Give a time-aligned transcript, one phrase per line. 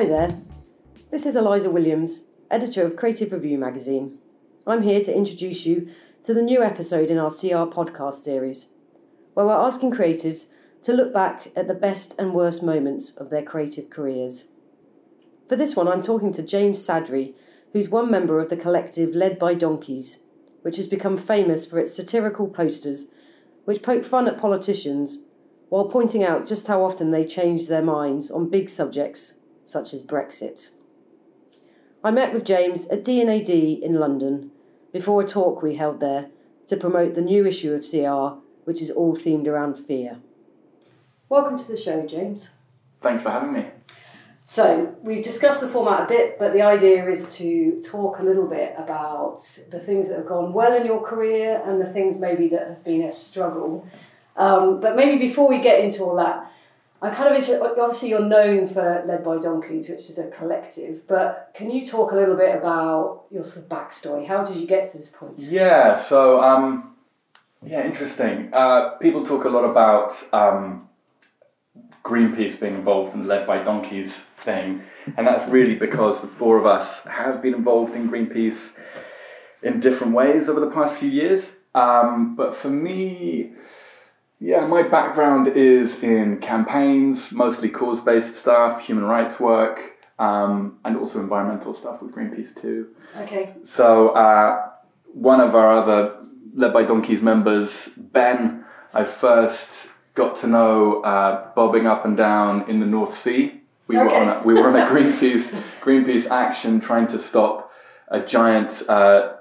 [0.00, 0.34] Hi there.
[1.10, 4.18] This is Eliza Williams, editor of Creative Review magazine.
[4.66, 5.88] I'm here to introduce you
[6.22, 8.70] to the new episode in our CR podcast series,
[9.34, 10.46] where we're asking creatives
[10.84, 14.46] to look back at the best and worst moments of their creative careers.
[15.50, 17.34] For this one, I'm talking to James Sadri,
[17.74, 20.20] who's one member of the collective Led by Donkeys,
[20.62, 23.12] which has become famous for its satirical posters,
[23.66, 25.18] which poke fun at politicians
[25.68, 29.34] while pointing out just how often they change their minds on big subjects
[29.70, 30.70] such as Brexit.
[32.02, 34.50] I met with James at D&AD in London
[34.92, 36.28] before a talk we held there
[36.66, 40.18] to promote the new issue of CR, which is all themed around fear.
[41.28, 42.50] Welcome to the show, James.
[43.00, 43.66] Thanks for having me.
[44.44, 48.48] So, we've discussed the format a bit, but the idea is to talk a little
[48.48, 49.38] bit about
[49.70, 52.82] the things that have gone well in your career and the things maybe that have
[52.82, 53.86] been a struggle.
[54.36, 56.50] Um, but maybe before we get into all that,
[57.02, 57.62] I'm kind of interested.
[57.62, 61.06] Obviously, you're known for Led by Donkeys, which is a collective.
[61.06, 64.26] But can you talk a little bit about your sort of backstory?
[64.26, 65.38] How did you get to this point?
[65.38, 65.94] Yeah.
[65.94, 66.94] So, um,
[67.64, 68.50] yeah, interesting.
[68.52, 70.88] Uh, people talk a lot about um,
[72.04, 74.82] Greenpeace being involved in the Led by Donkeys thing,
[75.16, 78.76] and that's really because the four of us have been involved in Greenpeace
[79.62, 81.60] in different ways over the past few years.
[81.74, 83.52] Um, but for me,
[84.40, 90.96] yeah, my background is in campaigns, mostly cause based stuff, human rights work, um, and
[90.96, 92.88] also environmental stuff with Greenpeace too.
[93.18, 93.48] Okay.
[93.62, 94.68] So, uh,
[95.12, 96.16] one of our other
[96.54, 102.68] Led by Donkeys members, Ben, I first got to know uh, bobbing up and down
[102.68, 103.60] in the North Sea.
[103.86, 104.06] We Okay.
[104.06, 107.70] were on a, we were on a Greenpeace Greenpeace action trying to stop
[108.08, 109.34] a giant uh,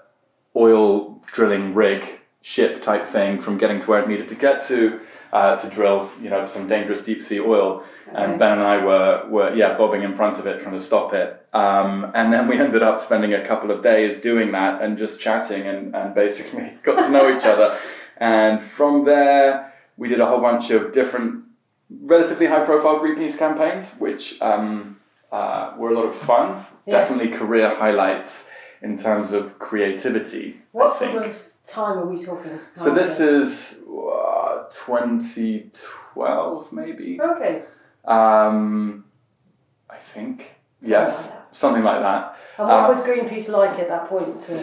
[0.56, 5.02] oil drilling rig ship type thing from getting to where it needed to get to
[5.34, 7.84] uh, to drill you know some dangerous deep sea oil.
[8.08, 8.23] Okay.
[8.23, 11.14] And Ben and I were were yeah bobbing in front of it trying to stop
[11.14, 11.46] it.
[11.54, 15.19] Um, and then we ended up spending a couple of days doing that and just
[15.19, 17.75] chatting and, and basically got to know each other.
[18.18, 21.46] And from there, we did a whole bunch of different,
[21.90, 25.00] relatively high profile Greenpeace campaigns, which um,
[25.31, 26.66] uh, were a lot of fun.
[26.86, 27.00] Yeah.
[27.00, 28.46] Definitely career highlights
[28.81, 30.62] in terms of creativity.
[30.72, 32.58] What sort of time are we talking?
[32.74, 37.20] So this is uh, 2012, maybe.
[37.22, 37.62] Okay.
[38.06, 39.06] Um,
[39.90, 40.56] I think.
[40.81, 42.38] Yes, something like that.
[42.58, 44.42] And what Uh, was Greenpeace like at that point?
[44.44, 44.58] To,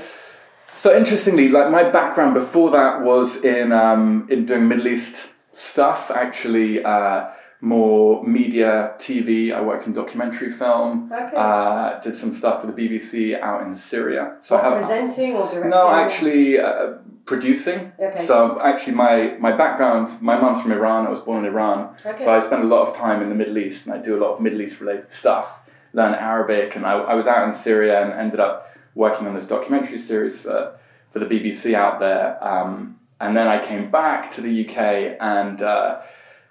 [0.75, 6.11] So interestingly, like my background before that was in um, in doing Middle East stuff.
[6.11, 7.29] Actually, uh,
[7.67, 9.53] more media, TV.
[9.53, 11.11] I worked in documentary film.
[11.13, 11.37] Okay.
[11.37, 14.37] Uh, did some stuff for the BBC out in Syria.
[14.41, 15.71] So I have presenting or directing?
[15.71, 16.93] no, actually uh,
[17.25, 17.93] producing.
[17.99, 18.25] Okay.
[18.25, 21.07] So actually, my my background, my mum's from Iran.
[21.07, 21.97] I was born in Iran.
[22.07, 22.23] Okay.
[22.23, 24.21] So I spent a lot of time in the Middle East, and I do a
[24.25, 25.69] lot of Middle East related stuff.
[25.93, 29.47] Learn Arabic, and I, I was out in Syria and ended up working on this
[29.47, 30.79] documentary series for
[31.11, 32.39] for the BBC out there.
[32.41, 36.03] Um, and then I came back to the UK and uh,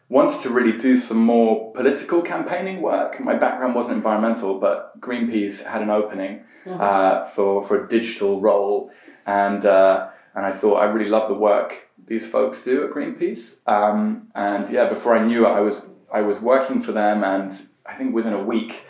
[0.10, 3.20] wanted to really do some more political campaigning work.
[3.20, 8.92] My background wasn't environmental, but Greenpeace had an opening uh, for for a digital role,
[9.26, 13.56] and uh, and I thought I really love the work these folks do at Greenpeace.
[13.66, 17.52] Um, and yeah, before I knew it, I was I was working for them, and
[17.86, 18.84] I think within a week,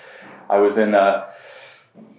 [0.50, 1.28] I was in a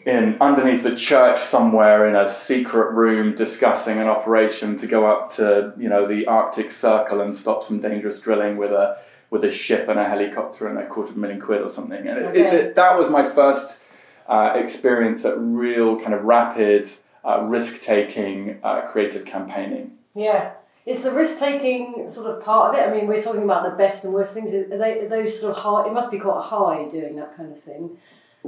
[0.06, 5.34] in underneath the church somewhere in a secret room discussing an operation to go up
[5.34, 8.97] to you know the Arctic Circle and stop some dangerous drilling with a
[9.31, 12.06] with a ship and a helicopter and a quarter of a million quid or something.
[12.06, 13.83] And it, it, it- that was my first
[14.28, 16.89] uh, experience at real kind of rapid,
[17.25, 19.93] uh, risk taking, uh, creative campaigning.
[20.15, 20.53] Yeah.
[20.84, 22.89] Is the risk taking sort of part of it?
[22.89, 24.55] I mean, we're talking about the best and worst things.
[24.55, 25.89] Are, they, are those sort of high?
[25.89, 27.99] It must be quite high doing that kind of thing.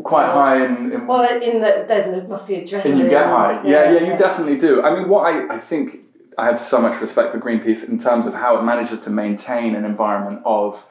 [0.03, 2.85] Quite high in, in Well, in the there's a, must be adrenaline.
[2.85, 3.63] And you get high.
[3.65, 4.83] Yeah, yeah, you definitely do.
[4.83, 6.01] I mean, what I, I think
[6.37, 9.75] I have so much respect for Greenpeace in terms of how it manages to maintain
[9.75, 10.87] an environment of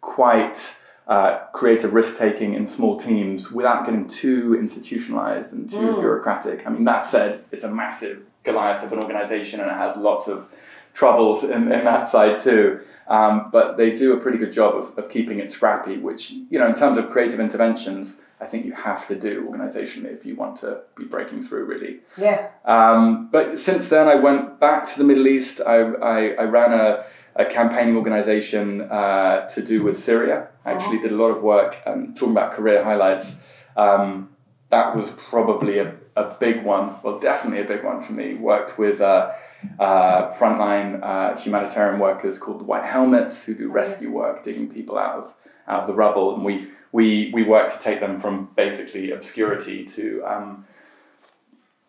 [0.00, 0.74] quite
[1.06, 6.66] uh, creative risk taking in small teams without getting too institutionalized and too bureaucratic.
[6.66, 10.28] I mean, that said, it's a massive Goliath of an organization and it has lots
[10.28, 10.48] of
[10.98, 12.80] troubles in, in that side too.
[13.06, 16.58] Um, but they do a pretty good job of, of keeping it scrappy, which, you
[16.58, 20.34] know, in terms of creative interventions, I think you have to do organizationally if you
[20.34, 22.00] want to be breaking through, really.
[22.26, 22.50] Yeah.
[22.64, 25.60] Um, but since then, I went back to the Middle East.
[25.74, 25.76] I,
[26.14, 27.04] I, I ran a,
[27.36, 30.48] a campaigning organization uh, to do with Syria.
[30.64, 33.36] I actually did a lot of work um, talking about career highlights.
[33.76, 34.30] Um,
[34.70, 35.94] that was probably a,
[36.24, 38.34] a big one, well, definitely a big one for me.
[38.34, 39.32] Worked with uh,
[39.78, 44.96] uh, frontline uh, humanitarian workers called the White Helmets who do rescue work, digging people
[44.98, 45.34] out of
[45.66, 49.84] out of the rubble, and we we we work to take them from basically obscurity
[49.84, 50.64] to um,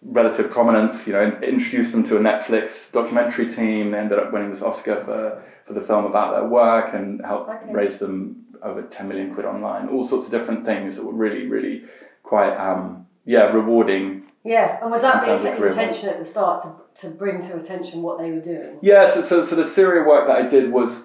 [0.01, 1.07] relative prominence.
[1.07, 3.91] You know, introduced them to a Netflix documentary team.
[3.91, 7.49] They ended up winning this Oscar for for the film about their work and helped
[7.49, 7.71] Okay.
[7.73, 9.87] raise them over ten million quid online.
[9.89, 11.83] All sorts of different things that were really really
[12.23, 14.25] quite um, yeah rewarding.
[14.43, 16.75] Yeah, and was that In the terms of inten- career intention at the start to,
[17.01, 18.79] to bring to attention what they were doing?
[18.81, 21.03] Yeah, so, so, so the Syria work that I did was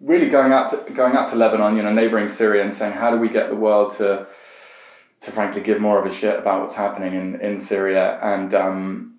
[0.00, 3.10] really going out to going out to Lebanon, you know, neighboring Syria, and saying how
[3.12, 4.26] do we get the world to
[5.20, 9.18] to frankly give more of a shit about what's happening in, in Syria, and um,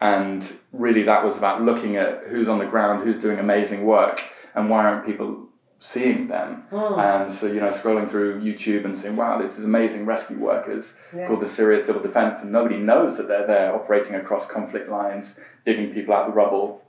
[0.00, 4.24] and really that was about looking at who's on the ground, who's doing amazing work,
[4.56, 5.48] and why aren't people
[5.82, 6.62] seeing them?
[6.70, 10.94] And so you know, scrolling through YouTube and saying, wow, this is amazing rescue workers
[11.12, 11.26] Yeah.
[11.26, 15.38] called the Syria Civil Defence, and nobody knows that they're there operating across conflict lines,
[15.64, 16.84] digging people out of the rubble.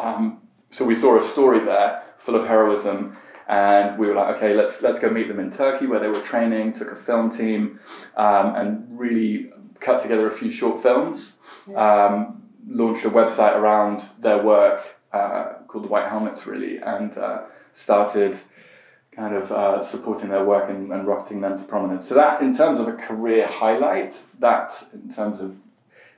[0.00, 0.40] Um,
[0.70, 4.82] so we saw a story there full of heroism, and we were like, okay, let's
[4.82, 6.72] let's go meet them in Turkey where they were training.
[6.72, 7.78] Took a film team,
[8.16, 11.34] um, and really cut together a few short films.
[11.76, 17.42] Um, launched a website around their work uh, called the White Helmets, really, and uh,
[17.74, 18.38] started
[19.12, 22.08] kind of uh, supporting their work and, and rocketing them to prominence.
[22.08, 25.56] So that, in terms of a career highlight, that in terms of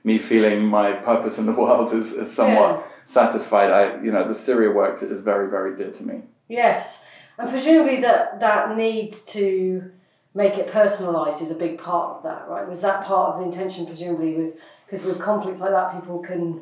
[0.05, 2.83] me feeling my purpose in the world is, is somewhat Yeah.
[3.03, 3.69] satisfied.
[3.71, 6.21] I, you know, the Syria work is very, very dear to me.
[6.47, 7.03] Yes,
[7.37, 9.91] and presumably that that need to
[10.33, 12.65] make it personalised is a big part of that, right?
[12.67, 14.53] Was that part of the intention, presumably, with
[14.85, 16.61] because with conflicts like that, people can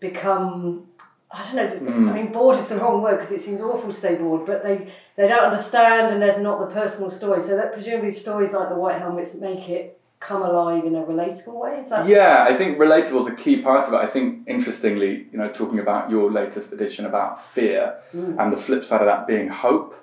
[0.00, 0.86] become.
[1.30, 1.92] I don't know.
[1.92, 2.08] Hmm.
[2.08, 4.62] I mean, bored is the wrong word because it seems awful to say bored, but
[4.62, 7.40] they they don't understand, and there's not the personal story.
[7.40, 11.54] So that presumably stories like the White Helmets make it come alive in a relatable
[11.54, 11.78] way.
[11.78, 13.98] Is that Yeah, I think relatable is a key part of it.
[13.98, 18.82] I think, interestingly, you know, talking about your latest edition about fear and the flip
[18.82, 19.94] side of that being hope.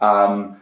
[0.00, 0.56] Um,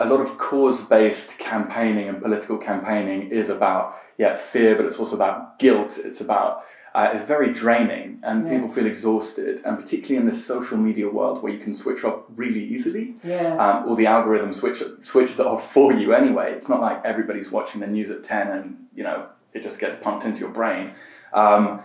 [0.00, 5.14] a lot of cause-based campaigning and political campaigning is about yeah fear, but it's also
[5.16, 5.98] about guilt.
[6.02, 6.62] It's about
[6.94, 8.54] uh, it's very draining, and Yeah.
[8.54, 12.22] people feel exhausted, and particularly in this social media world where you can switch off
[12.34, 13.56] really easily Yeah.
[13.64, 16.50] um, or the algorithm switch switches it off for you anyway.
[16.52, 19.96] It's not like everybody's watching the news at ten and you know it just gets
[19.96, 20.92] pumped into your brain.
[21.32, 21.80] Um,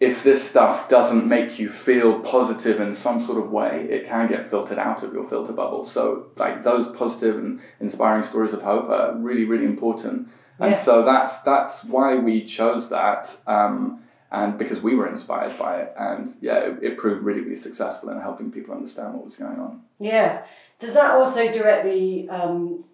[0.00, 4.26] if this stuff doesn't make you feel positive in some sort of way, it can
[4.26, 5.82] get filtered out of your filter bubble.
[5.84, 10.28] So like those positive and inspiring stories of hope are really really important.
[10.58, 10.76] And Yeah.
[10.76, 13.36] so that's that's why we chose that.
[13.46, 14.00] Um,
[14.32, 18.10] and because we were inspired by it, and yeah, it, it proved really, really successful
[18.10, 19.82] in helping people understand what was going on.
[19.98, 20.44] Yeah.
[20.78, 22.84] Does that also directly um,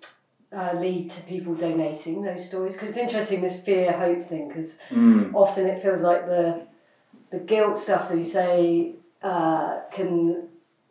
[0.50, 2.72] uh, lead to people donating those stories?
[2.74, 4.48] Because it's interesting this fear hope thing.
[4.48, 5.34] Because Mm.
[5.34, 6.62] often it feels like the
[7.30, 10.48] the guilt stuff that you say uh, can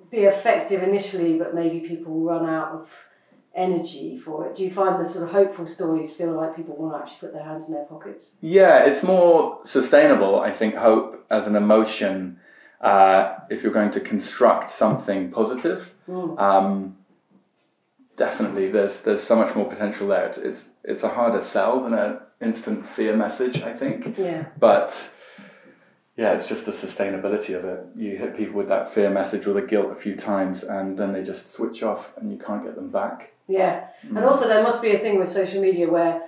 [0.09, 3.07] be effective initially, but maybe people run out of
[3.53, 4.55] energy for it.
[4.55, 7.33] Do you find the sort of hopeful stories feel like people want to actually put
[7.33, 8.31] their hands in their pockets?
[8.41, 12.39] Yeah, it's more sustainable, I think, hope as an emotion.
[12.81, 15.95] Uh, if you're going to construct something positive,
[16.37, 16.97] um,
[18.17, 20.25] definitely there's there's so much more potential there.
[20.27, 24.17] It's, it's it's a harder sell than an instant fear message, I think.
[24.17, 24.47] Yeah.
[24.59, 25.09] But
[26.17, 27.85] yeah, it's just the sustainability of it.
[27.95, 31.11] You hit people with that fear message or the guilt a few times, and then
[31.13, 33.33] they just switch off, and you can't get them back.
[33.47, 36.23] Yeah, and also there must be a thing with social media where,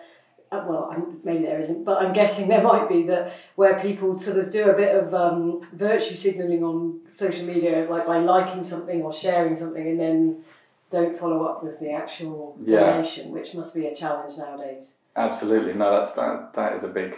[0.51, 4.19] uh, well, I'm, maybe there isn't, but I'm guessing there might be that where people
[4.19, 8.63] sort of do a bit of um, virtue signaling on social media, like by liking
[8.63, 10.43] something or sharing something, and then
[10.89, 12.79] don't follow up with the actual Yeah.
[12.91, 14.97] donation, which must be a challenge nowadays.
[15.15, 16.53] Absolutely, no, that's that.
[16.53, 17.17] That is a big,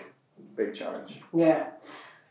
[0.55, 1.21] big challenge.
[1.33, 1.67] Yeah.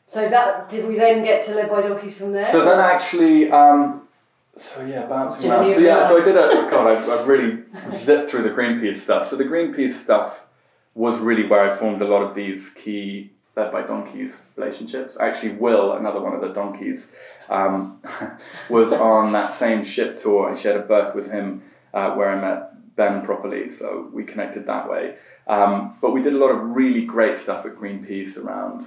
[0.09, 2.47] So that did we then get to Led by Donkeys from there?
[2.47, 4.09] So then actually, um,
[4.57, 5.71] so yeah, bouncing around.
[5.71, 9.29] So yeah, so I did a, God, I've, I've really zipped through the Greenpeace stuff.
[9.29, 10.47] So the Greenpeace stuff
[10.95, 15.21] was really where I formed a lot of these key led by donkeys relationships.
[15.21, 17.15] Actually, Will, another one of the donkeys,
[17.50, 18.00] um,
[18.71, 20.50] was on that same ship tour.
[20.50, 21.62] I shared a berth with him
[21.93, 25.17] uh, where I met Ben properly, so we connected that way.
[25.47, 28.87] Um, but we did a lot of really great stuff at Greenpeace around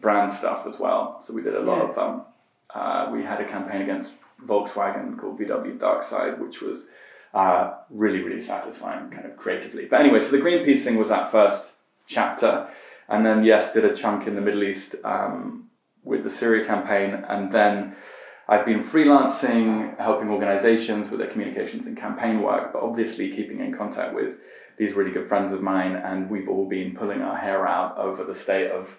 [0.00, 1.20] brand stuff as well.
[1.22, 1.88] So we did a lot Yeah.
[1.88, 2.22] of um,
[2.74, 4.12] uh, we had a campaign against
[4.46, 6.88] Volkswagen called VW Dark Side, which was
[7.34, 9.86] uh, really, really satisfying, kind of creatively.
[9.86, 11.72] But anyway, so the Greenpeace thing was that first
[12.06, 12.68] chapter,
[13.08, 15.68] and then yes, did a chunk in the Middle East um,
[16.02, 17.94] with the Syria campaign, and then
[18.48, 23.72] I've been freelancing, helping organizations with their communications and campaign work, but obviously keeping in
[23.72, 24.38] contact with
[24.80, 28.24] these really good friends of mine, and we've all been pulling our hair out over
[28.24, 28.98] the state of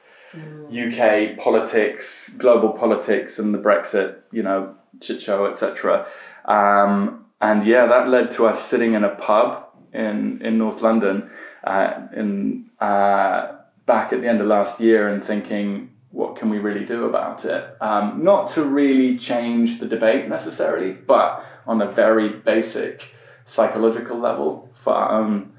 [0.71, 6.05] UK politics, global politics, and the Brexit, you know, chit show, etc.
[6.45, 11.31] Um, and yeah, that led to us sitting in a pub in in North London,
[11.63, 13.53] uh, in uh,
[13.87, 17.43] back at the end of last year, and thinking, what can we really do about
[17.43, 17.65] it?
[17.81, 24.69] Um, not to really change the debate necessarily, but on a very basic psychological level
[24.73, 25.50] for our own, mm,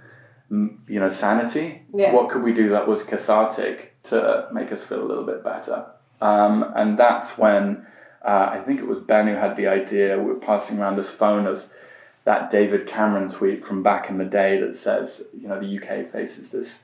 [0.53, 1.83] you know, sanity.
[1.95, 2.13] Yeah.
[2.13, 5.87] What could we do that was cathartic to make us feel a little bit better?
[6.21, 7.87] Um, and that's when
[8.23, 10.19] uh, I think it was Ben who had the idea.
[10.19, 11.65] We were passing around this phone of
[12.25, 16.07] that David Cameron tweet from back in the day that says, you know, the UK
[16.07, 16.79] faces this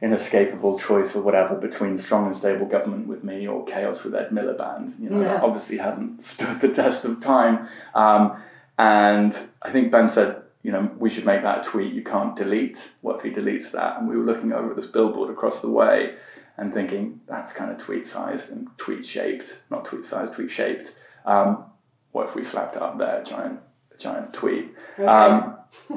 [0.00, 4.28] inescapable choice or whatever between strong and stable government with me or chaos with Ed
[4.30, 4.98] Miliband.
[5.00, 5.40] You know, Yeah.
[5.42, 7.66] obviously hasn't stood the test of time.
[7.94, 8.36] Um,
[8.78, 12.36] and I think Ben said, you know, we should make that a tweet you can't
[12.36, 12.90] delete.
[13.00, 13.98] What if he deletes that?
[13.98, 16.16] And we were looking over at this billboard across the way
[16.56, 20.94] and thinking, that's kind of tweet sized and tweet shaped, not tweet sized, tweet shaped.
[21.24, 21.64] Um,
[22.12, 23.60] what if we slapped it up there giant,
[23.98, 24.74] giant tweet?
[24.94, 25.04] Okay.
[25.04, 25.56] Um,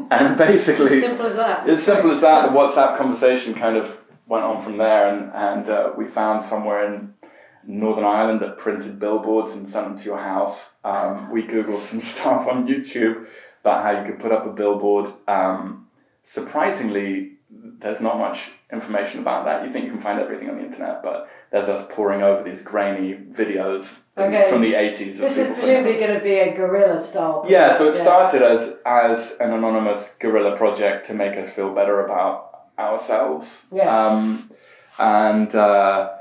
[0.10, 1.70] and basically, as simple as that.
[1.70, 5.70] as simple as that, the WhatsApp conversation kind of went on from there, and, and
[5.70, 7.14] uh, we found somewhere in
[7.68, 10.72] Northern Ireland that printed billboards and sent them to your house.
[10.84, 13.28] Um, we Googled some stuff on YouTube
[13.66, 15.08] about how you could put up a billboard.
[15.28, 15.88] Um,
[16.22, 19.64] surprisingly, there's not much information about that.
[19.66, 22.62] You think you can find everything on the internet, but there's us poring over these
[22.62, 24.50] grainy videos Okay.
[24.50, 25.16] from the 80s.
[25.16, 27.44] of This is presumably going to be a guerrilla style.
[27.48, 28.02] yeah, so it Yeah.
[28.02, 33.64] started as as an anonymous guerrilla project to make us feel better about ourselves.
[33.72, 33.90] Yeah.
[34.08, 34.48] Um,
[35.00, 36.12] and uh,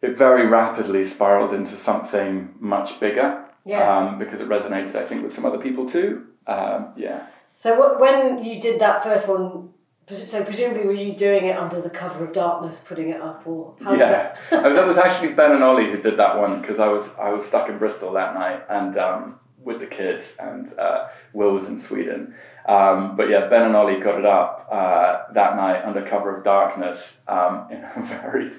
[0.00, 3.44] it very rapidly spiraled into something much bigger.
[3.68, 3.96] Yeah.
[3.96, 6.26] Um, because it resonated, I think, with some other people too.
[6.46, 7.26] Um, yeah.
[7.56, 9.70] So what, when you did that first one,
[10.10, 13.76] so presumably were you doing it under the cover of darkness, putting it up, or
[13.84, 16.78] how yeah, I mean, that was actually Ben and Ollie who did that one because
[16.78, 20.72] I was I was stuck in Bristol that night and um, with the kids and
[20.78, 22.34] uh, Will was in Sweden.
[22.66, 26.42] Um, but yeah, Ben and Ollie got it up uh, that night under cover of
[26.42, 28.50] darkness um, in a very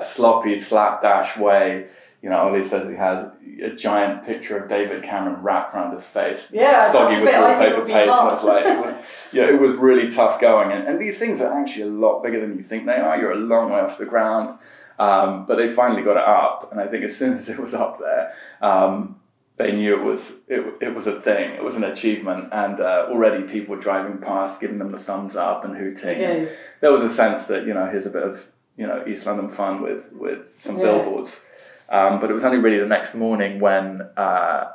[0.00, 1.88] sloppy slapdash way.
[2.22, 3.28] You know, Ollie says he has
[3.62, 7.90] a giant picture of David Cameron wrapped around his face, Yeah, soggy with wallpaper paste,
[7.90, 8.10] and.
[8.10, 8.94] I was like, it was,
[9.32, 10.70] yeah, it was really tough going.
[10.70, 13.18] And, and these things are actually a lot bigger than you think they are.
[13.18, 14.56] You're a long way off the ground.
[14.98, 17.74] Um, but they finally got it up, and I think as soon as it was
[17.74, 19.18] up there, um,
[19.56, 21.50] they knew it was it, it was a thing.
[21.54, 25.34] It was an achievement, and uh, already people were driving past, giving them the thumbs
[25.34, 26.18] up and hooting.
[26.22, 26.48] Okay.
[26.80, 29.48] There was a sense that you know here's a bit of you know East London
[29.48, 30.84] fun with with some Yeah.
[30.84, 31.40] billboards.
[31.88, 34.70] Um, but it was only really the next morning when uh,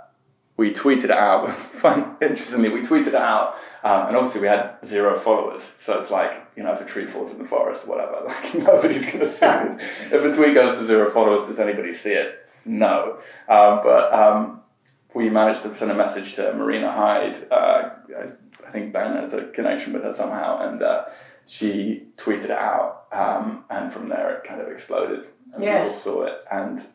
[0.58, 1.48] we tweeted it out.
[2.22, 5.72] Interestingly, we tweeted it out, um, and obviously we had zero followers.
[5.78, 8.56] So it's like you know, if a tree falls in the forest or whatever, like
[8.56, 9.82] nobody's going to see it.
[10.12, 12.48] If a tweet goes to zero followers, does anybody see it?
[12.66, 13.20] No.
[13.48, 14.62] Um, but um,
[15.14, 17.48] we managed to send a message to Marina Hyde.
[17.52, 21.06] Uh, I, I think Ben has a connection with her somehow, and uh,
[21.46, 26.24] she tweeted it out, um, and from there it kind of exploded, and people saw
[26.24, 26.86] it, and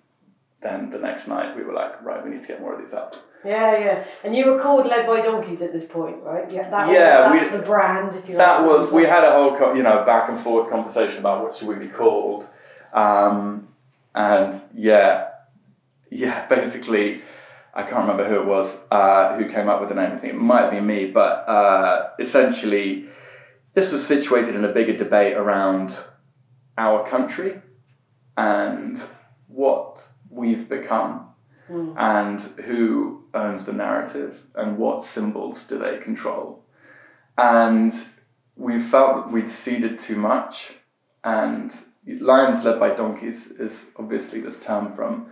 [0.62, 2.92] then the next night we were like, right, we need to get more of these
[2.92, 3.16] up.
[3.44, 4.04] Yeah, yeah.
[4.22, 6.48] And you were called Led by Donkeys at this point, right?
[6.50, 8.46] Yeah, that Yeah, that's we- the brand, if you like.
[8.46, 11.52] that was we had a whole co- you know back and forth conversation about what
[11.54, 12.48] should we be called
[12.92, 13.68] um,
[14.14, 15.28] and yeah
[16.10, 17.22] yeah basically
[17.74, 20.34] i can't remember who it was uh, who came up with the name i think
[20.34, 23.06] it might be me but uh, essentially
[23.74, 25.98] this was situated in a bigger debate around
[26.76, 27.60] our country
[28.36, 29.02] and
[29.48, 31.28] what we've become
[31.96, 36.64] and who owns the narrative and what symbols do they control.
[37.38, 37.92] And
[38.56, 40.74] we felt that we'd ceded too much
[41.24, 41.72] and
[42.20, 45.30] lions led by donkeys is obviously this term from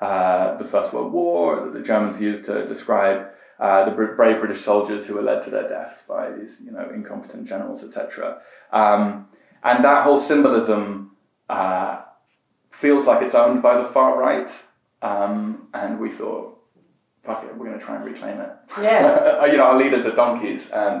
[0.00, 3.28] uh, the first world war that the germans used to describe
[3.58, 6.90] uh, the brave british soldiers who were led to their deaths by these you know
[6.94, 8.40] incompetent generals etc
[8.72, 9.28] um,
[9.64, 11.10] and that whole symbolism
[11.48, 12.01] uh,
[12.82, 14.50] feels like it's owned by the far right
[15.10, 16.58] um, and we thought
[17.22, 19.46] fuck it we're going to try and reclaim it Yeah.
[19.50, 21.00] you know, our leaders are donkeys, and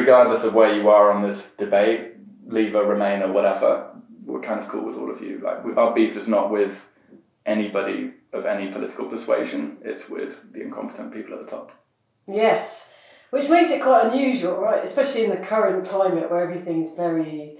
[0.00, 2.00] regardless of where you are on this debate,
[2.46, 3.68] Leave or Remain or whatever,
[4.24, 5.34] we're kind of cool with all of you.
[5.46, 6.74] Like, we, our beef is not with
[7.44, 9.60] anybody of any political persuasion;
[9.90, 11.66] it's with the incompetent people at the top.
[12.26, 12.92] Yes,
[13.30, 14.82] which makes it quite unusual, right?
[14.90, 17.58] Especially in the current climate where everything is very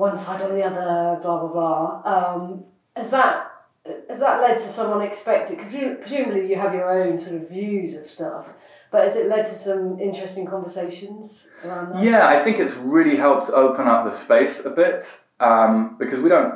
[0.00, 2.02] one side or the other, blah blah blah.
[2.04, 2.64] Um,
[2.96, 3.50] has that
[4.08, 5.58] has that led to some unexpected?
[5.58, 8.54] Because presumably you have your own sort of views of stuff,
[8.90, 12.02] but has it led to some interesting conversations around that?
[12.02, 16.28] Yeah, I think it's really helped open up the space a bit um, because we
[16.28, 16.54] don't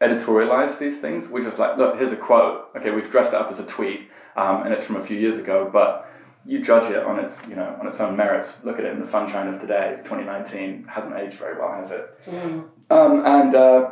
[0.00, 1.28] editorialize these things.
[1.28, 2.68] We're just like, look, here's a quote.
[2.76, 5.38] Okay, we've dressed it up as a tweet, um, and it's from a few years
[5.38, 6.08] ago, but
[6.46, 8.62] you judge it on its you know on its own merits.
[8.64, 12.18] Look at it in the sunshine of today, 2019 hasn't aged very well, has it?
[12.26, 12.68] Mm.
[12.90, 13.90] Um, and uh,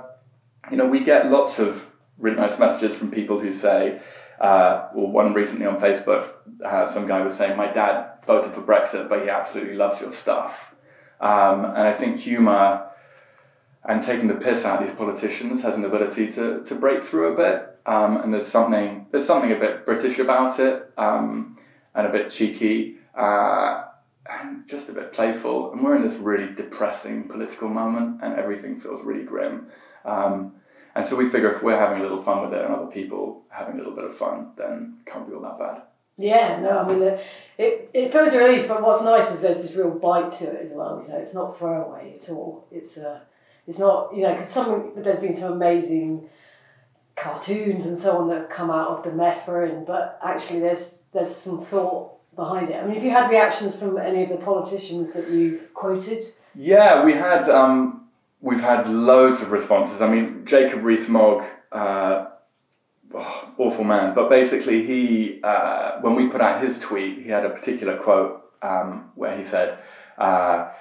[0.71, 1.89] you know we get lots of
[2.19, 4.01] really nice messages from people who say,
[4.41, 6.33] uh, well, one recently on Facebook,
[6.65, 10.11] uh, some guy was saying, my dad voted for Brexit, but he absolutely loves your
[10.11, 10.75] stuff.
[11.21, 12.89] Um, and I think humour
[13.85, 17.33] and taking the piss out of these politicians has an ability to, to break through
[17.33, 17.79] a bit.
[17.87, 20.93] Um, and there's something there's something a bit British about it.
[20.99, 21.57] Um,
[21.99, 23.83] and a bit cheeky uh,
[24.31, 25.73] and just a bit playful.
[25.73, 29.67] And we're in this really depressing political moment, and everything feels really grim.
[30.05, 30.55] Um,
[30.95, 33.43] and so we figure if we're having a little fun with it and other people
[33.49, 35.83] having a little bit of fun, then it can't be all that bad.
[36.17, 37.21] Yeah, no, I mean, the,
[37.59, 40.63] it, it feels a relief, but what's nice is there's this real bite to it
[40.63, 41.03] as well.
[41.03, 42.67] You know, it's not throwaway at all.
[42.71, 43.21] It's uh,
[43.67, 46.29] it's not you know because some there's been some amazing
[47.19, 50.61] cartoons and so on that have come out of the mess we're in, but actually
[50.61, 52.77] there's there's some thought behind it.
[52.77, 56.25] I mean, have you had reactions from any of the politicians that you've quoted?
[56.55, 58.09] Yeah, we had um,
[58.41, 60.01] we've had loads of responses.
[60.01, 62.27] I mean, Jacob Rees-Mogg, uh,
[63.15, 67.45] oh, awful man, but basically he uh, when we put out his tweet, he had
[67.45, 69.79] a particular quote um, where he said.
[70.17, 70.73] Uh,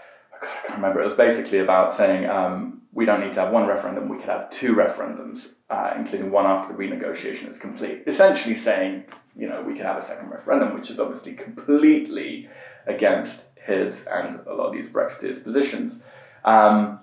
[0.41, 1.01] I can't remember.
[1.01, 4.29] It was basically about saying um, we don't need to have one referendum; we could
[4.29, 8.03] have two referendums, uh, including one after the renegotiation is complete.
[8.08, 12.50] Essentially saying, you know, we could have a second referendum, which is obviously completely
[12.86, 16.01] against his and a lot of these Brexiteers' positions.
[16.46, 17.00] Um,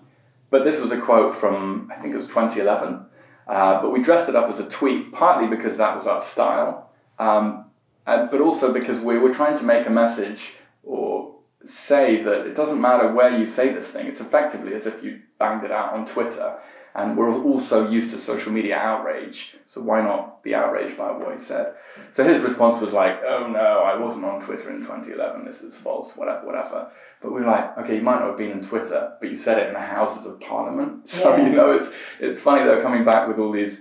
[0.51, 3.07] but this was a quote from, I think it was 2011.
[3.47, 6.91] Uh, but we dressed it up as a tweet, partly because that was our style,
[7.19, 7.67] um,
[8.07, 11.34] and, but also because we were trying to make a message or
[11.65, 15.21] say that it doesn't matter where you say this thing, it's effectively as if you
[15.39, 16.59] banged it out on Twitter.
[16.97, 21.33] And we're also used to social media outrage, so why not be outraged by what
[21.33, 21.75] he said?
[22.13, 25.77] So his response was like, oh no, I wasn't on Twitter in 2011, this is
[25.77, 26.89] false, whatever, whatever.
[27.21, 29.59] But we are like, okay, you might not have been on Twitter, but you said
[29.59, 31.09] it in the Houses of Parliament.
[31.15, 31.47] So, yeah.
[31.47, 33.81] you know, it's, it's funny they're coming back with all these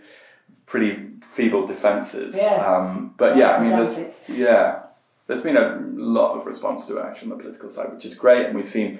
[0.66, 2.38] pretty feeble defences.
[2.38, 2.56] Yeah.
[2.66, 4.83] Um, but so yeah, I mean, yeah,
[5.28, 8.16] there's been a lot of response to it actually on the political side, which is
[8.16, 8.46] great.
[8.46, 9.00] And we've seen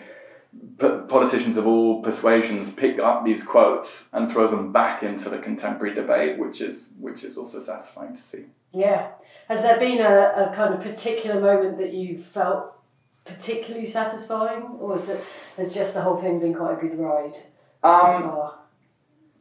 [0.78, 5.94] politicians of all persuasions pick up these quotes and throw them back into the contemporary
[5.94, 8.46] debate, which is which is also satisfying to see.
[8.72, 9.10] Yeah,
[9.48, 12.74] has there been a, a kind of particular moment that you felt
[13.26, 15.24] particularly satisfying, or has it
[15.58, 17.38] has just the whole thing been quite a good ride?
[17.84, 18.52] Um,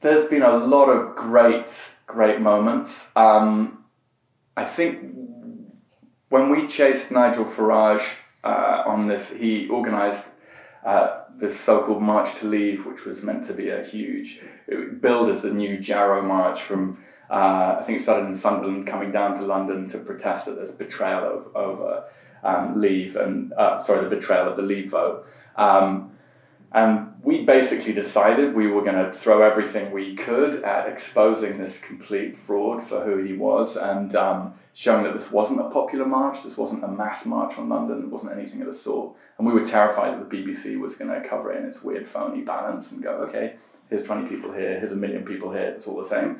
[0.01, 3.07] there's been a lot of great great moments.
[3.14, 3.85] Um,
[4.57, 5.14] I think
[6.33, 10.31] when we chased Nigel Farage uh, on this, he organised
[10.83, 14.40] uh, this so-called March to Leave, which was meant to be a huge,
[15.03, 16.97] billed as the new Jarrow March from,
[17.29, 20.71] uh, I think it started in Sunderland, coming down to London to protest at this
[20.71, 22.05] betrayal of, over
[22.42, 25.27] um, Leave and, uh, sorry, the betrayal of the Leave vote.
[25.57, 26.12] Um,
[26.75, 31.79] and we basically decided we were going to throw everything we could at exposing this
[31.79, 36.43] complete fraud for who he was and um, showing that this wasn't a popular march,
[36.43, 39.15] this wasn't a mass march on London, it wasn't anything of the sort.
[39.39, 42.07] And we were terrified that the BBC was going to cover it in its weird
[42.07, 43.57] phony balance and go, okay,
[43.89, 46.39] here's 20 people here, here's a million people here, it's all the same.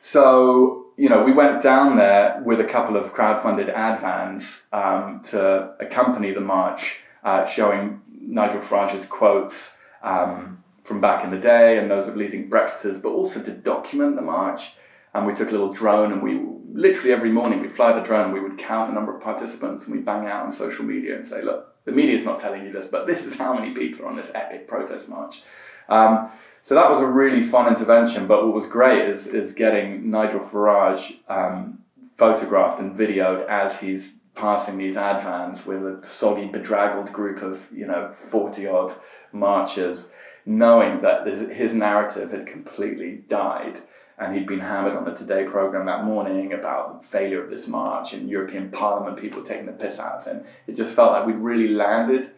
[0.00, 5.20] So, you know, we went down there with a couple of crowd-funded ad vans um,
[5.24, 11.78] to accompany the march, uh, showing Nigel Farage's quotes um, from back in the day
[11.78, 14.74] and those of leading Brexiters, but also to document the march.
[15.12, 16.40] And we took a little drone and we
[16.72, 19.94] literally every morning we'd fly the drone we would count the number of participants and
[19.94, 22.86] we'd bang out on social media and say, look, the media's not telling you this,
[22.86, 25.42] but this is how many people are on this epic protest march.
[25.88, 26.30] Um,
[26.62, 28.26] so that was a really fun intervention.
[28.26, 31.80] But what was great is, is getting Nigel Farage um,
[32.16, 37.68] photographed and videoed as he's passing these ad vans with a soggy, bedraggled group of,
[37.72, 38.92] you know, 40 odd
[39.32, 40.12] marchers,
[40.46, 43.80] knowing that his narrative had completely died.
[44.18, 47.66] And he'd been hammered on the Today programme that morning about the failure of this
[47.66, 50.42] march and European Parliament people taking the piss out of him.
[50.66, 52.30] It just felt like we'd really landed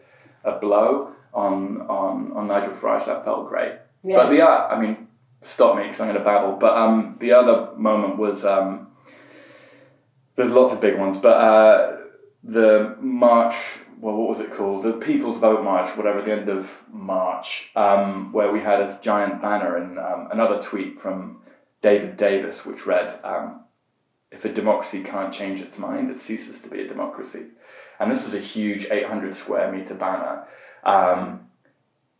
[0.45, 3.05] a blow on, on, on Nigel Farage.
[3.05, 3.73] That felt great.
[4.01, 4.15] Yeah.
[4.15, 5.07] But the other, I mean,
[5.41, 6.53] stop me because I'm going to babble.
[6.53, 8.87] But um, the other moment was um,
[10.35, 11.97] there's lots of big ones, but uh,
[12.43, 14.83] the March, well, what was it called?
[14.83, 19.41] The People's Vote March, whatever, the end of March, um, where we had a giant
[19.41, 21.41] banner and um, another tweet from
[21.81, 23.61] David Davis, which read, um,
[24.31, 27.47] If a democracy can't change its mind, it ceases to be a democracy.
[27.99, 30.45] And this was a huge 800 square meter banner.
[30.83, 31.47] Um,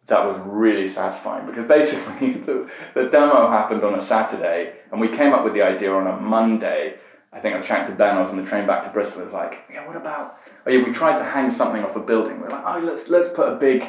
[0.07, 5.07] that was really satisfying because basically the, the demo happened on a Saturday and we
[5.07, 6.95] came up with the idea on a Monday.
[7.33, 9.21] I think I was chatting to Ben, I was on the train back to Bristol,
[9.21, 11.99] I was like, yeah, what about, oh yeah, we tried to hang something off a
[11.99, 12.39] building.
[12.39, 13.83] We are like, oh, let's, let's put a big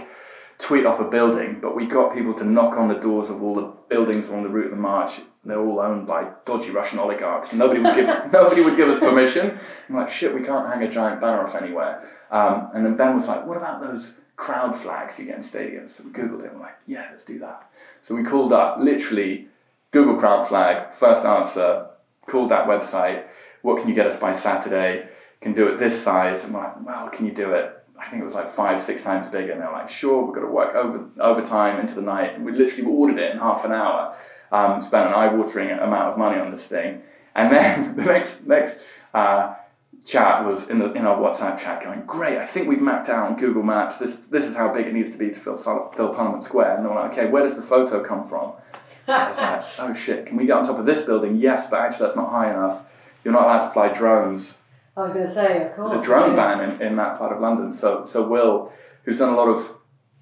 [0.58, 3.54] tweet off a building, but we got people to knock on the doors of all
[3.54, 5.20] the buildings along the route of the march.
[5.44, 7.52] They're all owned by dodgy Russian oligarchs.
[7.52, 9.58] Nobody would give nobody would give us permission.
[9.88, 12.02] I'm like, shit, we can't hang a giant banner off anywhere.
[12.30, 15.90] Um, and then Ben was like, what about those crowd flags you get in stadiums?
[15.90, 16.50] So we googled it.
[16.50, 17.70] And we're like, yeah, let's do that.
[18.00, 19.48] So we called up literally
[19.90, 20.92] Google crowd flag.
[20.92, 21.88] First answer.
[22.26, 23.26] Called that website.
[23.62, 25.08] What can you get us by Saturday?
[25.40, 26.44] Can do it this size.
[26.44, 27.70] And we're like, well, can you do it?
[27.98, 29.52] I think it was like five, six times bigger.
[29.52, 32.34] And they were like, sure, we've got to work over overtime into the night.
[32.34, 34.14] And we literally ordered it in half an hour.
[34.52, 37.02] Um, spent an eye-watering amount of money on this thing.
[37.34, 38.78] And then the next next
[39.12, 39.54] uh,
[40.04, 43.30] chat was in the in our WhatsApp chat going, great, I think we've mapped out
[43.30, 43.96] on Google Maps.
[43.96, 46.76] This this is how big it needs to be to fill, fill Parliament Square.
[46.76, 48.52] And they're like, okay, where does the photo come from?
[49.08, 51.36] I was like, oh shit, can we get on top of this building?
[51.36, 52.84] Yes, but actually that's not high enough.
[53.24, 54.58] You're not allowed to fly drones
[54.96, 55.90] I was going to say, of course.
[55.90, 57.72] There's a drone ban in, in that part of London.
[57.72, 59.76] So, so Will, who's done a lot of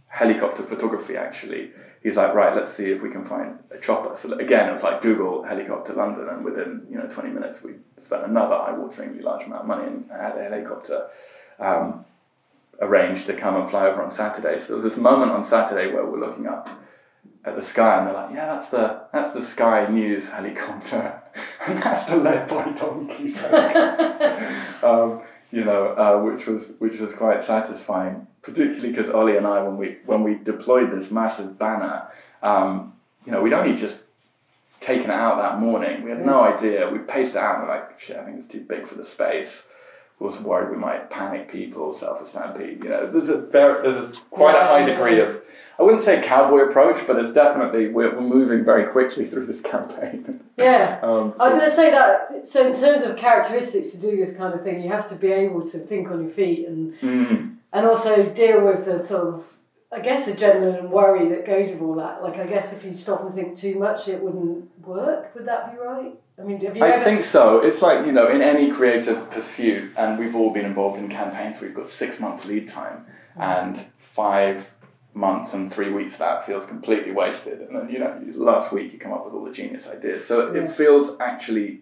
[0.07, 1.71] helicopter photography actually,
[2.03, 4.16] he's like, right, let's see if we can find a chopper.
[4.16, 7.75] So again, it was like Google helicopter London, and within you know 20 minutes, we
[7.99, 11.09] spent another eye-wateringly large amount of money and had a helicopter
[11.59, 12.05] um,
[12.81, 14.59] arranged to come and fly over on Saturday.
[14.59, 16.68] So there was this moment on Saturday where we're looking up
[17.44, 21.20] at the sky and they're like, yeah, that's the that's the Sky News helicopter,
[21.66, 23.42] and that's the led by donkeys
[24.83, 29.62] um, you know, uh, which was which was quite satisfying, particularly because Ollie and I,
[29.62, 32.09] when we when we deployed this massive banner,
[32.42, 32.94] um,
[33.26, 34.05] you know, we'd only just
[34.81, 36.02] taken it out that morning.
[36.02, 36.88] We had no idea.
[36.90, 39.05] We paced it out and we're like, shit, I think it's too big for the
[39.05, 39.64] space
[40.22, 42.83] was worried we might panic people, self a stampede.
[42.83, 45.41] You know, there's a very, there's quite yeah, a high degree of
[45.83, 49.61] I wouldn't say cowboy approach, but it's definitely we're, we're moving very quickly through this
[49.73, 50.40] campaign.
[50.57, 52.47] Yeah, um, so I was going to say that.
[52.47, 55.33] So in terms of characteristics to do this kind of thing, you have to be
[55.33, 57.57] able to think on your feet and mm.
[57.73, 59.57] and also deal with the sort of
[59.90, 62.23] I guess adrenaline and worry that goes with all that.
[62.23, 65.35] Like I guess if you stop and think too much, it wouldn't work.
[65.35, 66.12] Would that be right?
[66.38, 66.85] I mean, have you?
[66.85, 67.05] I ever...
[67.05, 67.59] think so.
[67.59, 71.61] It's like you know, in any creative pursuit, and we've all been involved in campaigns.
[71.61, 73.05] We've got six months lead time,
[73.37, 73.42] mm.
[73.42, 74.75] and five
[75.14, 77.61] months and three weeks of that feels completely wasted.
[77.61, 80.27] And then you know, last week you come up with all the genius ideas.
[80.27, 80.62] So yeah.
[80.62, 81.81] it feels actually.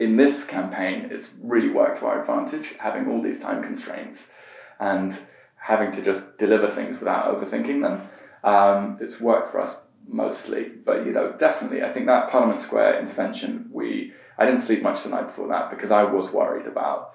[0.00, 4.30] In this campaign, it's really worked to our advantage, having all these time constraints,
[4.78, 5.18] and
[5.56, 8.08] having to just deliver things without overthinking them.
[8.44, 9.76] Um, it's worked for us
[10.08, 10.64] mostly.
[10.64, 15.02] But you know, definitely, I think that Parliament Square intervention, we I didn't sleep much
[15.02, 17.14] the night before that because I was worried about.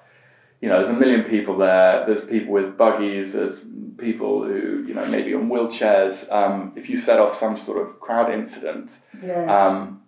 [0.60, 2.06] You know, there's a million people there.
[2.06, 3.34] There's people with buggies.
[3.34, 3.64] There's
[3.96, 6.30] people who you know maybe on wheelchairs.
[6.32, 9.66] Um, if you set off some sort of crowd incident, yeah.
[9.66, 10.00] Um,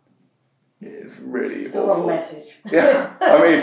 [0.80, 1.86] it's really it's awful.
[1.86, 2.58] the wrong message.
[2.70, 3.54] yeah, I mean,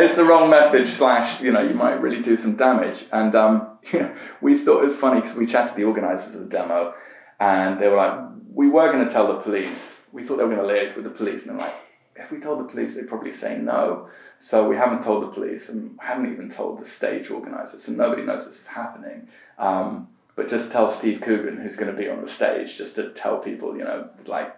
[0.00, 0.88] it's the wrong message.
[0.88, 3.04] Slash, you know, you might really do some damage.
[3.12, 6.42] And um, yeah, we thought it was funny because we chatted to the organisers of
[6.42, 6.94] the demo,
[7.38, 8.18] and they were like,
[8.52, 10.02] we were going to tell the police.
[10.12, 11.74] We thought they were going to liaise with the police, and they're like,
[12.18, 14.08] if we told the police, they'd probably say no.
[14.38, 18.22] So we haven't told the police, and haven't even told the stage organisers, so nobody
[18.22, 19.28] knows this is happening.
[19.58, 23.10] Um, but just tell Steve Coogan, who's going to be on the stage, just to
[23.10, 24.54] tell people, you know, like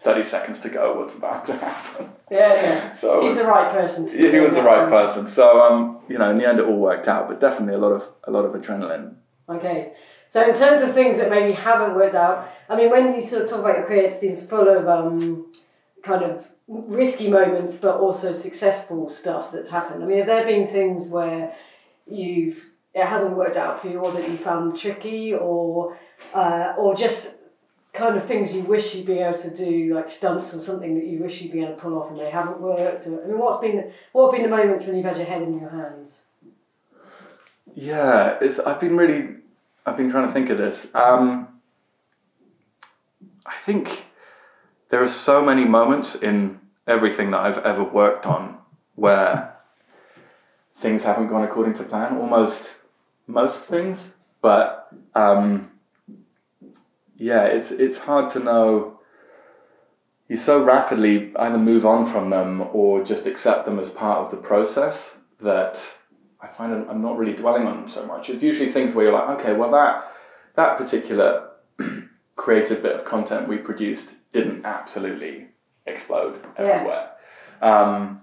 [0.00, 2.10] 30 seconds to go what's about to happen.
[2.30, 2.92] Yeah, yeah.
[2.94, 5.28] So he's the right person to He was the right person.
[5.28, 7.92] So um, you know, in the end it all worked out, but definitely a lot
[7.92, 9.14] of a lot of adrenaline.
[9.48, 9.92] Okay.
[10.28, 13.42] So in terms of things that maybe haven't worked out, I mean, when you sort
[13.42, 15.52] of talk about your career, it seems full of um,
[16.02, 20.02] kind of risky moments, but also successful stuff that's happened.
[20.02, 21.54] I mean, have there been things where
[22.06, 25.96] you've it hasn't worked out for you, or that you found tricky, or
[26.34, 27.40] uh, or just
[27.92, 31.06] kind of things you wish you'd be able to do, like stunts or something that
[31.06, 33.06] you wish you'd be able to pull off and they haven't worked?
[33.06, 35.42] Or, I mean, what's been what have been the moments when you've had your head
[35.42, 36.24] in your hands?
[37.74, 38.58] Yeah, it's.
[38.58, 39.36] I've been really
[39.84, 40.86] I've been trying to think of this.
[40.94, 41.48] Um,
[43.44, 44.04] I think
[44.90, 48.58] there are so many moments in everything that I've ever worked on
[48.94, 49.56] where
[50.74, 52.18] things haven't gone according to plan.
[52.18, 52.78] Almost
[53.26, 55.70] most things, but um,
[57.16, 58.98] yeah, it's it's hard to know.
[60.28, 64.30] You so rapidly either move on from them or just accept them as part of
[64.30, 65.94] the process that
[66.40, 68.30] I find I'm not really dwelling on them so much.
[68.30, 70.04] It's usually things where you're like, okay, well that
[70.54, 71.50] that particular
[72.36, 75.48] creative bit of content we produced didn't absolutely
[75.86, 76.64] explode Yeah.
[76.64, 77.10] everywhere.
[77.60, 78.20] Um,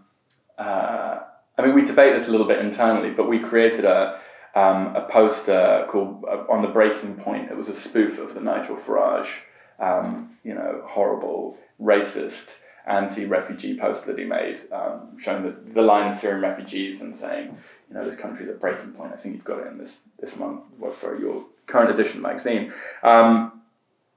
[0.57, 1.19] uh,
[1.57, 4.19] I mean, we debate this a little bit internally, but we created a
[4.55, 8.41] um, a poster called uh, "On the Breaking Point." It was a spoof of the
[8.41, 9.41] Nigel Farage,
[9.79, 12.55] um, you know, horrible, racist,
[12.87, 17.55] anti-refugee poster that he made, um, showing the, the line of Syrian refugees and saying,
[17.87, 19.13] you know, this country's at breaking point.
[19.13, 20.61] I think you've got it in this this month.
[20.79, 22.73] Well, sorry, your current edition magazine.
[23.03, 23.61] Um,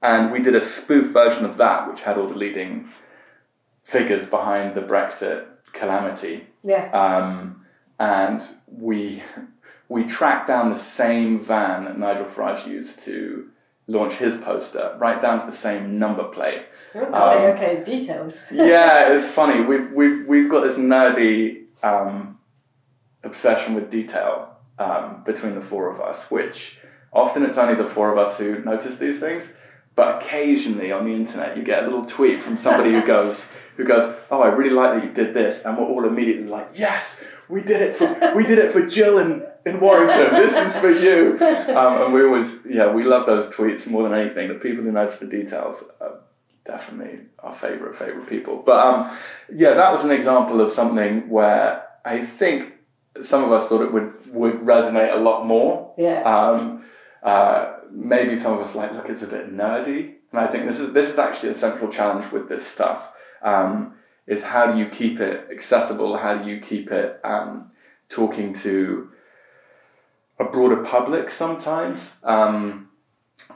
[0.01, 2.89] and we did a spoof version of that, which had all the leading
[3.83, 6.89] figures behind the Brexit calamity Yeah.
[6.91, 7.65] um,
[7.99, 9.21] and we
[9.89, 13.49] we tracked down the same van that Nigel Farage used to
[13.87, 16.63] launch his poster, right down to the same number plate.
[16.95, 18.45] Okay, Um, okay, details.
[18.51, 19.61] Yeah, it's funny.
[19.61, 22.39] We've we've we've got this nerdy um,
[23.23, 26.79] obsession with detail um, between the four of us, which
[27.11, 29.51] often it's only the four of us who notice these things.
[29.95, 33.45] But occasionally on the internet, you get a little tweet from somebody who goes,
[33.77, 36.69] who goes, "Oh, I really like that you did this," and we're all immediately like,
[36.73, 40.33] "Yes, we did it for we did it for Jill in, in Warrington.
[40.33, 41.37] This is for you."
[41.77, 44.47] Um, and we always, yeah, we love those tweets more than anything.
[44.47, 46.19] The people who notice the details are
[46.65, 48.63] definitely our favorite favorite people.
[48.65, 49.17] But um,
[49.51, 52.73] yeah, that was an example of something where I think
[53.21, 55.93] some of us thought it would would resonate a lot more.
[55.97, 56.21] Yeah.
[56.23, 56.83] Um,
[57.23, 60.79] uh, maybe some of us like look, it's a bit nerdy, and I think this
[60.79, 63.13] is this is actually a central challenge with this stuff.
[63.41, 63.95] Um,
[64.27, 66.17] is how do you keep it accessible?
[66.17, 67.71] How do you keep it um,
[68.09, 69.09] talking to
[70.39, 72.13] a broader public sometimes?
[72.23, 72.89] Um,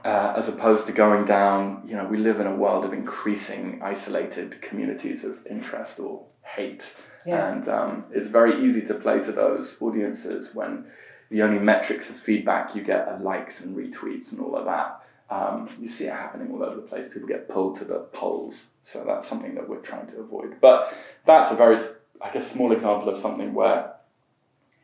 [0.03, 3.79] uh, as opposed to going down, you know, we live in a world of increasing
[3.83, 6.93] isolated communities of interest or hate.
[7.25, 7.51] Yeah.
[7.51, 10.85] And um, it's very easy to play to those audiences when
[11.29, 15.03] the only metrics of feedback you get are likes and retweets and all of that.
[15.29, 17.09] Um, you see it happening all over the place.
[17.09, 18.67] People get pulled to the poles.
[18.83, 20.61] So that's something that we're trying to avoid.
[20.61, 20.93] But
[21.25, 21.77] that's a very,
[22.21, 23.93] I guess, small example of something where,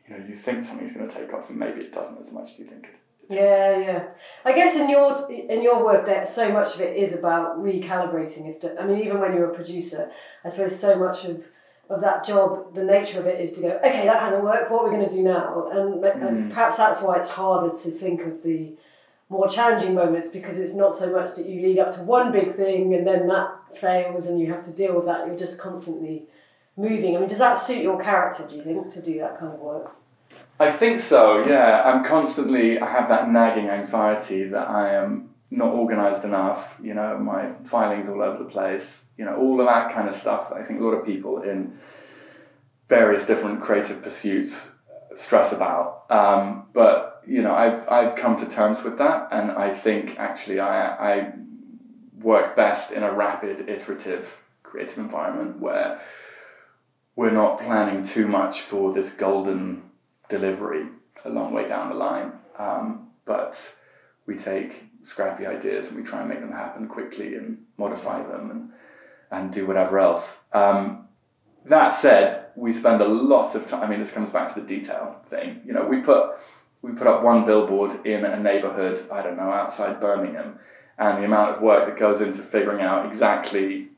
[0.06, 2.50] you know, you think something's going to take off and maybe it doesn't as much
[2.50, 2.96] as you think it.
[3.30, 4.04] Yeah, yeah.
[4.44, 8.50] I guess in your in your work, that so much of it is about recalibrating.
[8.50, 10.10] If the, I mean, even when you're a producer,
[10.44, 11.48] I suppose so much of
[11.90, 14.70] of that job, the nature of it is to go, okay, that hasn't worked.
[14.70, 15.68] What are we going to do now?
[15.70, 16.48] And, and mm.
[16.50, 18.74] perhaps that's why it's harder to think of the
[19.28, 22.54] more challenging moments because it's not so much that you lead up to one big
[22.54, 25.26] thing and then that fails and you have to deal with that.
[25.26, 26.24] You're just constantly
[26.76, 27.16] moving.
[27.16, 28.46] I mean, does that suit your character?
[28.48, 29.96] Do you think to do that kind of work?
[30.58, 31.82] I think so, yeah.
[31.84, 37.18] I'm constantly, I have that nagging anxiety that I am not organized enough, you know,
[37.18, 40.52] my filings all over the place, you know, all of that kind of stuff.
[40.52, 41.74] I think a lot of people in
[42.88, 44.74] various different creative pursuits
[45.14, 46.04] stress about.
[46.10, 50.60] Um, but, you know, I've, I've come to terms with that, and I think actually
[50.60, 51.32] I, I
[52.20, 56.00] work best in a rapid, iterative, creative environment where
[57.16, 59.82] we're not planning too much for this golden
[60.28, 60.86] delivery
[61.24, 62.32] a long way down the line.
[62.58, 63.74] Um, but
[64.26, 68.50] we take scrappy ideas and we try and make them happen quickly and modify them
[68.50, 68.70] and,
[69.30, 70.36] and do whatever else.
[70.52, 71.08] Um,
[71.64, 73.82] that said, we spend a lot of time.
[73.82, 75.62] I mean, this comes back to the detail thing.
[75.64, 76.32] You know, we put
[76.82, 79.00] we put up one billboard in a neighborhood.
[79.10, 80.58] I don't know outside Birmingham,
[80.98, 83.88] and the amount of work that goes into figuring out exactly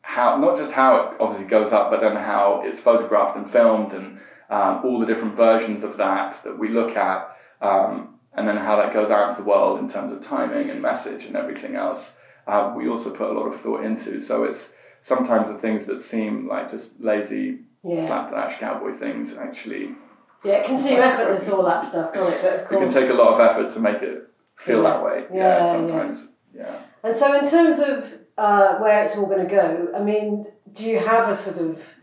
[0.00, 3.92] how not just how it obviously goes up, but then how it's photographed and filmed,
[3.92, 8.56] and um, all the different versions of that that we look at, um, and then
[8.56, 11.76] how that goes out to the world in terms of timing and message and everything
[11.76, 12.14] else.
[12.46, 14.18] Uh, we also put a lot of thought into.
[14.18, 17.98] So it's sometimes the things that seem like just lazy Yeah.
[17.98, 19.94] slapdash cowboy things actually
[20.44, 22.40] Yeah, it can seem effortless, all that stuff, can't it?
[22.42, 24.90] But of course, it can take a lot of effort to make it feel Yeah.
[24.90, 25.26] that way.
[25.32, 25.72] Yeah, Yeah, yeah.
[25.72, 26.28] sometimes.
[26.54, 26.74] Yeah.
[27.04, 30.88] And so, in terms of uh, where it's all going to go, I mean, do
[30.90, 31.94] you have a sort of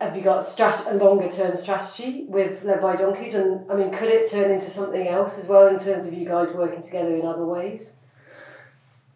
[0.00, 3.34] have you got a, strat- a longer term strategy with led by donkeys?
[3.34, 6.26] And I mean, could it turn into something else as well in terms of you
[6.26, 7.96] guys working together in other ways?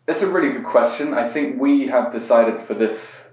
[0.08, 1.14] It's a really good question.
[1.14, 3.30] I think we have decided for this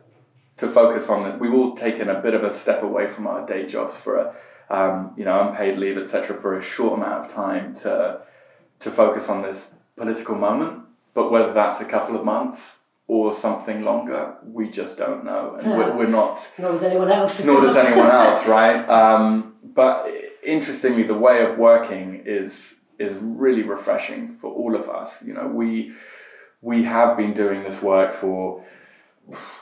[0.58, 1.40] to focus on it.
[1.40, 4.36] We've all taken a bit of a step away from our day jobs for a,
[4.70, 8.22] um, you know, unpaid leave, etc., for a short amount of time to
[8.80, 10.84] to focus on this political moment.
[11.14, 12.79] But whether that's a couple of months
[13.10, 17.44] or something longer, we just don't know, and we're, we're not Nor does anyone else.
[17.44, 18.88] nor does anyone else, right?
[18.88, 20.08] Um, but
[20.44, 25.26] interestingly, the way of working is is really refreshing for all of us.
[25.26, 25.92] You know, we
[26.62, 28.64] we have been doing this work for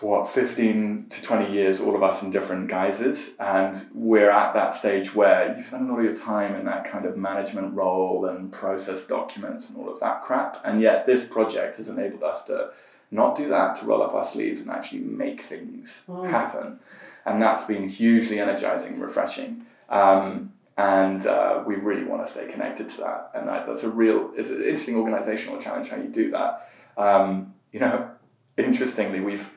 [0.01, 4.73] what 15 to 20 years all of us in different guises and we're at that
[4.73, 8.27] stage where you spend a lot of your time in that kind of management role
[8.27, 12.43] and process documents and all of that crap and yet this project has enabled us
[12.43, 12.71] to
[13.11, 16.79] not do that, to roll up our sleeves and actually make things happen.
[17.25, 19.65] And that's been hugely energizing and refreshing.
[19.89, 23.31] Um, and uh, we really want to stay connected to that.
[23.33, 26.61] And that, that's a real, it's an interesting organizational challenge how you do that.
[26.97, 28.11] Um, you know,
[28.57, 29.49] interestingly, we've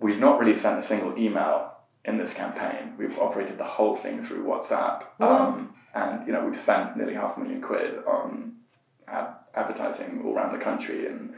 [0.00, 1.72] we've not really sent a single email
[2.04, 2.94] in this campaign.
[2.96, 7.36] We've operated the whole thing through WhatsApp, um, and you know we've spent nearly half
[7.36, 8.56] a million quid on
[9.06, 11.34] ad- advertising all around the country and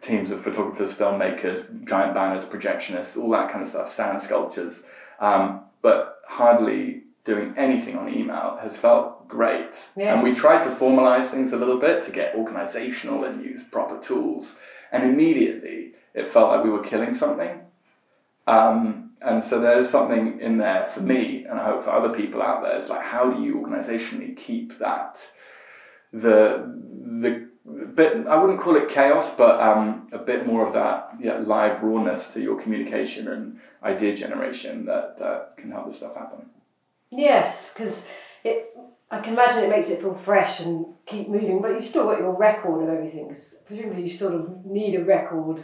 [0.00, 4.82] teams of photographers, filmmakers, giant banners, projectionists, all that kind of stuff, sand sculptures,
[5.20, 9.88] um, but hardly doing anything on email has felt great.
[9.96, 10.14] Yeah.
[10.14, 13.98] And we tried to formalize things a little bit to get organizational and use proper
[13.98, 14.54] tools,
[14.92, 17.60] and immediately it felt like we were killing something.
[18.46, 22.42] Um, and so there's something in there for me, and I hope for other people
[22.42, 22.76] out there.
[22.76, 25.26] It's like, how do you organizationally keep that
[26.12, 26.80] the
[27.20, 27.48] the
[27.94, 28.26] bit?
[28.26, 32.32] I wouldn't call it chaos, but um, a bit more of that yeah, live rawness
[32.34, 36.50] to your communication and idea generation that that can help this stuff happen.
[37.10, 38.08] Yes, because
[38.42, 38.70] it.
[39.10, 42.18] I can imagine it makes it feel fresh and keep moving, but you still got
[42.18, 43.28] your record of everything.
[43.28, 45.60] Because presumably you sort of need a record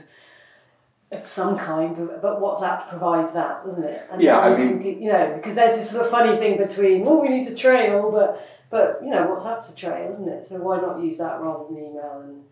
[1.12, 4.03] of some kind, but, WhatsApp provides that, doesn't it?
[4.12, 7.03] And Yeah, I mean- can you know, because there's this sort of funny thing between,
[7.05, 10.44] well, we need a trail, but but you know, WhatsApp's a trail, isn't it?
[10.44, 12.44] So why not use that rather than email and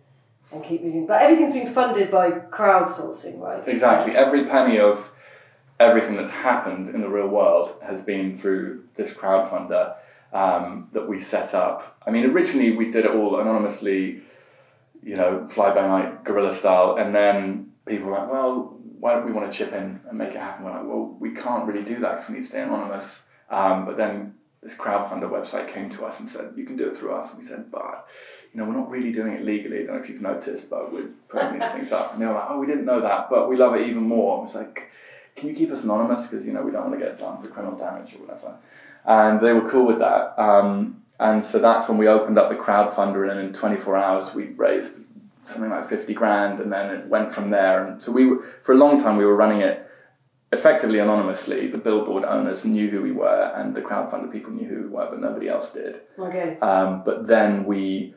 [0.51, 1.07] and keep moving?
[1.07, 3.63] But everything's been funded by crowdsourcing, right?
[3.69, 4.17] Exactly.
[4.17, 5.13] Every penny of
[5.79, 9.95] everything that's happened in the real world has been through this crowdfunder
[10.33, 11.97] um, that we set up.
[12.05, 14.21] I mean, originally we did it all anonymously,
[15.03, 19.27] you know, fly by night, guerrilla style, and then people were like, well, why don't
[19.27, 20.65] we want to chip in and make it happen?
[20.65, 23.23] We're like, well, we can't really do that because we need to stay anonymous.
[23.51, 26.97] Um, but then this crowdfunder website came to us and said, you can do it
[26.97, 27.31] through us.
[27.31, 28.09] And we said, but,
[28.53, 29.81] you know, we're not really doing it legally.
[29.81, 32.13] I don't know if you've noticed, but we're putting these things up.
[32.13, 34.39] And they were like, oh, we didn't know that, but we love it even more.
[34.39, 34.91] I was like,
[35.37, 36.27] can you keep us anonymous?
[36.27, 38.59] Because, you know, we don't want to get done for criminal damage or whatever.
[39.05, 40.37] And they were cool with that.
[40.37, 44.45] Um, and so that's when we opened up the crowdfunder, and in 24 hours, we
[44.51, 45.05] raised
[45.49, 47.87] something like 50 grand, and then it went from there.
[47.87, 49.89] And so we were, for a long time, we were running it
[50.53, 51.69] effectively anonymously.
[51.69, 55.09] The billboard owners knew who we were, and the crowdfunder people knew who we were,
[55.11, 56.01] but nobody else did.
[56.19, 56.59] Okay.
[56.61, 58.15] Um, but then we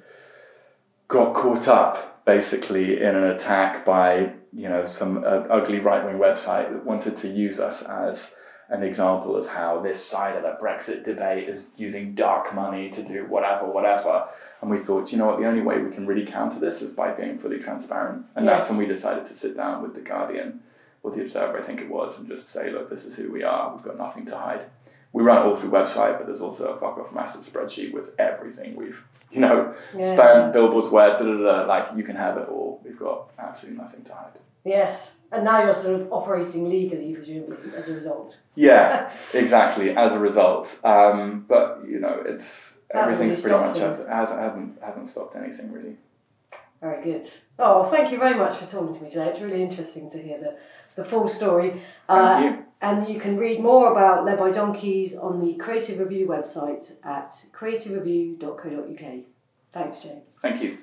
[1.08, 6.17] got caught up basically in an attack by you know some uh, ugly right wing
[6.17, 8.34] website that wanted to use us as
[8.71, 13.03] an example of how this side of the Brexit debate is using dark money to
[13.03, 14.25] do whatever, whatever.
[14.62, 16.91] And we thought, you know what, the only way we can really counter this is
[16.91, 18.25] by being fully transparent.
[18.36, 18.53] And Yeah.
[18.53, 20.62] that's when we decided to sit down with The Guardian
[21.03, 23.43] or The Observer, I think it was, and just say, look, this is who we
[23.43, 23.73] are.
[23.75, 24.65] We've got nothing to hide.
[25.13, 28.15] We run it all through website, but there's also a fuck off massive spreadsheet with
[28.17, 30.13] everything we've, you know, Yeah.
[30.15, 32.79] spent, billboards where, da da da, like you can have it all.
[32.86, 34.39] We've got absolutely nothing to hide.
[34.63, 35.19] Yes.
[35.32, 38.41] And now you're sort of operating legally, presumably, as a result.
[38.56, 39.91] Yeah, exactly.
[39.91, 44.39] As a result, um, but you know, it's everything's really pretty much stopped as, hasn't
[44.39, 45.95] hasn't hasn't stopped anything really.
[46.82, 47.26] Very good.
[47.60, 49.28] Oh, thank you very much for talking to me today.
[49.28, 50.58] It's really interesting to hear the,
[50.95, 51.80] the full story.
[52.10, 52.65] Uh, Thank you.
[52.82, 57.30] And you can read more about Led by Donkeys on the Creative Review website at
[57.54, 59.24] creativereview.co.uk.
[59.71, 60.21] Thanks, Jane.
[60.39, 60.80] Thank you.